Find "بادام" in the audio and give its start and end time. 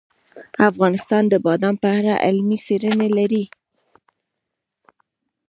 1.45-1.75